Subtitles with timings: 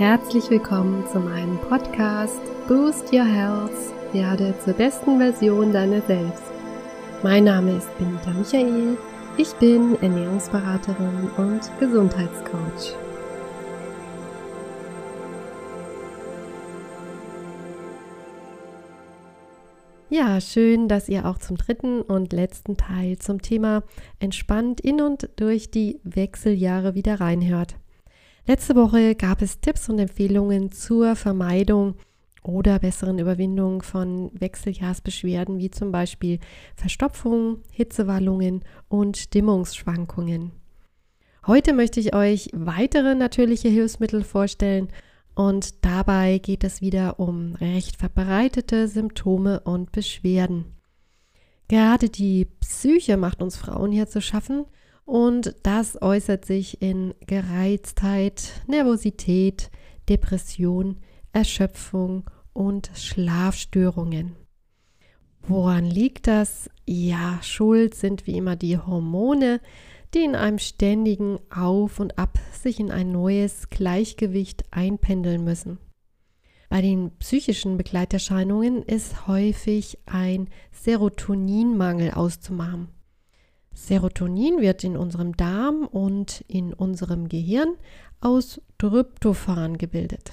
[0.00, 3.70] Herzlich willkommen zu meinem Podcast Boost Your Health,
[4.14, 6.42] werde zur besten Version deiner selbst.
[7.22, 8.96] Mein Name ist Benita Michael,
[9.36, 12.96] ich bin Ernährungsberaterin und Gesundheitscoach.
[20.08, 23.82] Ja, schön, dass ihr auch zum dritten und letzten Teil zum Thema
[24.18, 27.76] entspannt in und durch die Wechseljahre wieder reinhört.
[28.46, 31.94] Letzte Woche gab es Tipps und Empfehlungen zur Vermeidung
[32.42, 36.38] oder besseren Überwindung von Wechseljahrsbeschwerden wie zum Beispiel
[36.74, 40.52] Verstopfung, Hitzewallungen und Stimmungsschwankungen.
[41.46, 44.88] Heute möchte ich euch weitere natürliche Hilfsmittel vorstellen
[45.34, 50.66] und dabei geht es wieder um recht verbreitete Symptome und Beschwerden.
[51.68, 54.64] Gerade die Psyche macht uns Frauen hier zu schaffen
[55.10, 59.68] und das äußert sich in Gereiztheit, Nervosität,
[60.08, 60.98] Depression,
[61.32, 64.36] Erschöpfung und Schlafstörungen.
[65.42, 66.70] Woran liegt das?
[66.86, 69.60] Ja, schuld sind wie immer die Hormone,
[70.14, 75.78] die in einem ständigen Auf und Ab sich in ein neues Gleichgewicht einpendeln müssen.
[76.68, 82.99] Bei den psychischen Begleiterscheinungen ist häufig ein Serotoninmangel auszumachen.
[83.74, 87.76] Serotonin wird in unserem Darm und in unserem Gehirn
[88.20, 90.32] aus Tryptophan gebildet.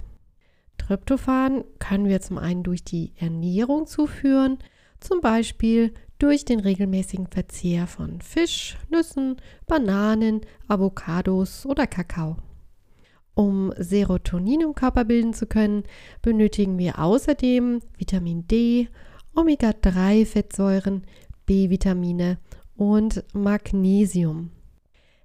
[0.78, 4.58] Tryptophan können wir zum einen durch die Ernährung zuführen,
[5.00, 12.38] zum Beispiel durch den regelmäßigen Verzehr von Fisch, Nüssen, Bananen, Avocados oder Kakao.
[13.36, 15.84] Um Serotonin im Körper bilden zu können,
[16.24, 18.90] benötigen wir außerdem Vitamin D,
[19.36, 21.04] Omega-3-Fettsäuren,
[21.46, 22.40] B-Vitamine
[22.78, 24.52] und Magnesium.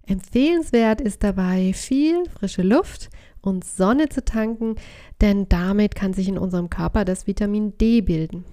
[0.04, 3.10] Empfehlenswert ist dabei viel frische Luft
[3.40, 4.76] und Sonne zu tanken,
[5.20, 8.44] denn damit kann sich in unserem Körper das Vitamin D bilden.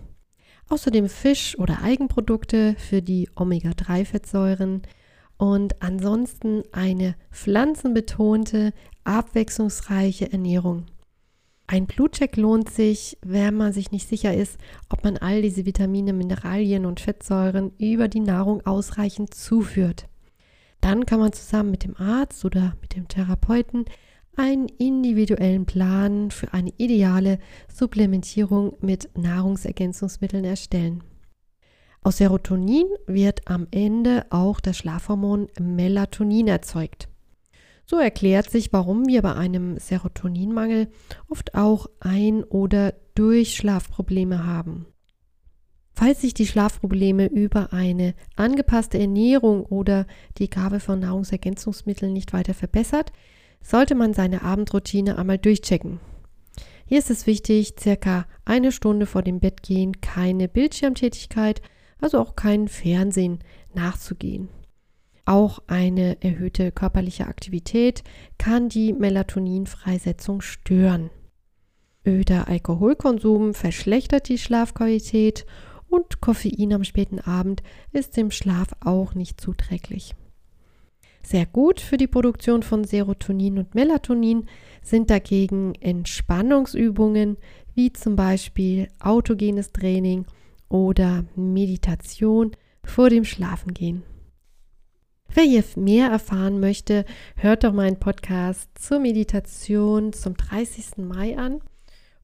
[0.67, 4.83] Außerdem Fisch- oder Eigenprodukte für die Omega-3-Fettsäuren
[5.37, 10.85] und ansonsten eine pflanzenbetonte, abwechslungsreiche Ernährung.
[11.71, 14.57] Ein Blutcheck lohnt sich, wenn man sich nicht sicher ist,
[14.89, 20.07] ob man all diese Vitamine, Mineralien und Fettsäuren über die Nahrung ausreichend zuführt.
[20.81, 23.85] Dann kann man zusammen mit dem Arzt oder mit dem Therapeuten
[24.35, 27.37] einen individuellen Plan für eine ideale
[27.71, 31.03] Supplementierung mit Nahrungsergänzungsmitteln erstellen.
[32.01, 37.09] Aus Serotonin wird am Ende auch das Schlafhormon Melatonin erzeugt.
[37.89, 40.89] So erklärt sich, warum wir bei einem Serotoninmangel
[41.27, 44.85] oft auch Ein- oder Durchschlafprobleme haben.
[45.93, 50.05] Falls sich die Schlafprobleme über eine angepasste Ernährung oder
[50.37, 53.11] die Gabe von Nahrungsergänzungsmitteln nicht weiter verbessert,
[53.63, 55.99] sollte man seine Abendroutine einmal durchchecken.
[56.85, 61.63] Hier ist es wichtig, circa eine Stunde vor dem Bettgehen keine Bildschirmtätigkeit,
[61.99, 63.39] also auch kein Fernsehen
[63.73, 64.49] nachzugehen.
[65.29, 68.03] Auch eine erhöhte körperliche Aktivität
[68.39, 71.11] kann die Melatoninfreisetzung stören.
[72.03, 75.45] Öder Alkoholkonsum verschlechtert die Schlafqualität
[75.87, 80.15] und Koffein am späten Abend ist dem Schlaf auch nicht zuträglich.
[81.21, 84.47] Sehr gut für die Produktion von Serotonin und Melatonin
[84.81, 87.37] sind dagegen Entspannungsübungen
[87.75, 90.25] wie zum Beispiel autogenes Training
[90.69, 92.53] oder Meditation
[92.83, 94.01] vor dem Schlafengehen.
[95.31, 100.97] Wer hier mehr erfahren möchte, hört doch meinen Podcast zur Meditation zum 30.
[100.97, 101.61] Mai an.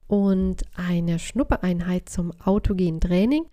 [0.08, 3.44] Und eine Schnuppereinheit zum autogenen Training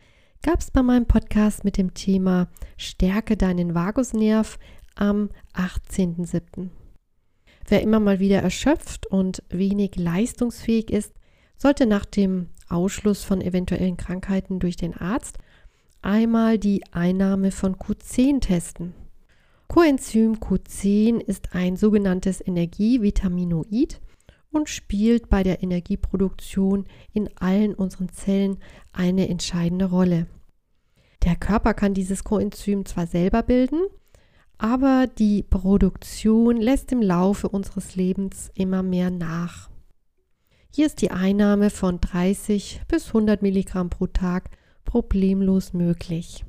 [0.42, 2.48] gab es bei meinem Podcast mit dem Thema
[2.78, 4.58] Stärke deinen Vagusnerv
[4.96, 6.70] am 18.07.
[7.68, 11.14] Wer immer mal wieder erschöpft und wenig leistungsfähig ist,
[11.58, 15.38] sollte nach dem Ausschluss von eventuellen Krankheiten durch den Arzt
[16.02, 19.03] einmal die Einnahme von Q10 testen.
[19.74, 24.02] Coenzym Q10 ist ein sogenanntes Energievitaminoid
[24.52, 28.58] und spielt bei der Energieproduktion in allen unseren Zellen
[28.92, 30.28] eine entscheidende Rolle.
[31.24, 33.82] Der Körper kann dieses Coenzym zwar selber bilden,
[34.60, 39.72] aber die Produktion lässt im Laufe unseres Lebens immer mehr nach.
[40.72, 44.52] Hier ist die Einnahme von 30 bis 100 Milligramm pro Tag
[44.86, 46.46] problemlos möglich.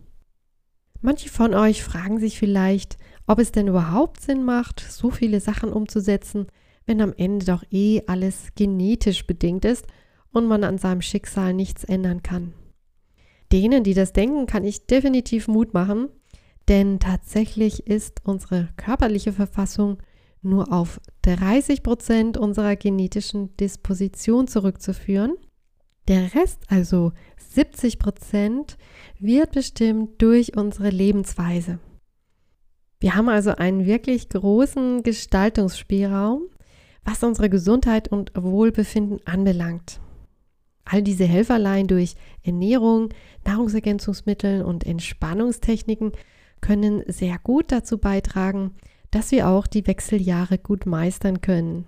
[1.06, 5.72] Manche von euch fragen sich vielleicht, ob es denn überhaupt Sinn macht, so viele Sachen
[5.72, 6.46] umzusetzen,
[6.86, 9.86] wenn am Ende doch eh alles genetisch bedingt ist
[10.32, 12.52] und man an seinem Schicksal nichts ändern kann.
[13.52, 16.08] Denen, die das denken, kann ich definitiv Mut machen,
[16.68, 19.98] denn tatsächlich ist unsere körperliche Verfassung
[20.42, 25.34] nur auf 30 Prozent unserer genetischen Disposition zurückzuführen.
[26.08, 28.76] Der Rest, also 70 Prozent,
[29.18, 31.78] wird bestimmt durch unsere Lebensweise.
[33.04, 36.44] Wir haben also einen wirklich großen Gestaltungsspielraum,
[37.04, 40.00] was unsere Gesundheit und Wohlbefinden anbelangt.
[40.86, 43.10] All diese Helferlein durch Ernährung,
[43.44, 46.12] Nahrungsergänzungsmittel und Entspannungstechniken
[46.62, 48.70] können sehr gut dazu beitragen,
[49.10, 51.84] dass wir auch die Wechseljahre gut meistern können.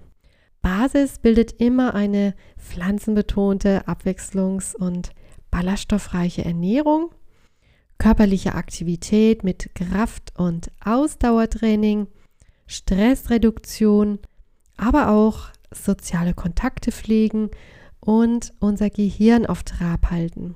[0.61, 5.13] Basis bildet immer eine pflanzenbetonte, abwechslungs- und
[5.51, 7.09] ballaststoffreiche Ernährung,
[7.99, 12.07] körperliche Aktivität mit Kraft- und Ausdauertraining,
[12.67, 14.19] Stressreduktion,
[14.77, 17.51] aber auch soziale Kontakte pflegen
[18.01, 20.55] und unser Gehirn auf Trab halten.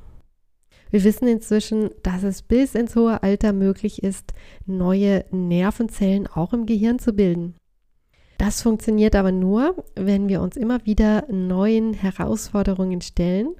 [0.91, 4.33] Wir wissen inzwischen, dass es bis ins hohe Alter möglich ist,
[4.67, 7.55] neue Nervenzellen auch im Gehirn zu bilden.
[8.39, 13.55] Das funktioniert aber nur, wenn wir uns immer wieder neuen Herausforderungen stellen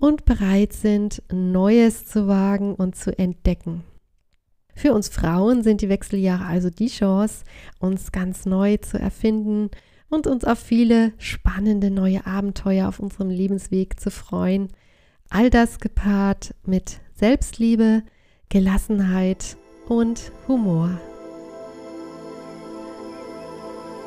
[0.00, 3.84] und bereit sind, Neues zu wagen und zu entdecken.
[4.74, 7.44] Für uns Frauen sind die Wechseljahre also die Chance,
[7.78, 9.70] uns ganz neu zu erfinden
[10.08, 14.68] und uns auf viele spannende neue Abenteuer auf unserem Lebensweg zu freuen
[15.32, 18.02] All das gepaart mit Selbstliebe,
[18.48, 19.56] Gelassenheit
[19.88, 20.98] und Humor.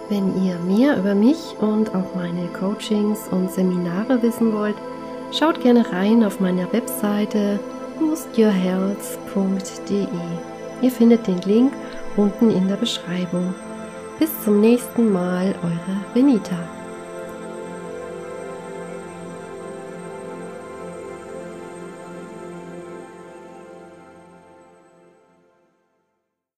[0.10, 4.76] Wenn ihr mehr über mich und auch meine Coachings und Seminare wissen wollt,
[5.34, 7.60] schaut gerne rein auf meiner Webseite
[8.00, 10.08] boostyourhealth.de.
[10.82, 11.74] Ihr findet den Link
[12.16, 13.56] unten in der Beschreibung.
[14.20, 16.60] Bis zum nächsten Mal, eure Benita.